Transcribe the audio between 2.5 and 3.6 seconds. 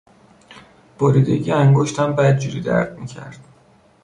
درد میکرد.